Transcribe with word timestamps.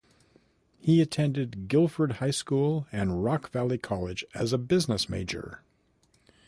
He 0.79 0.99
attended 0.99 1.67
Guilford 1.67 2.13
High 2.13 2.31
School 2.31 2.87
and 2.91 3.23
Rock 3.23 3.51
Valley 3.51 3.77
College 3.77 4.25
as 4.33 4.51
a 4.51 4.57
business 4.57 5.07
major. 5.07 5.61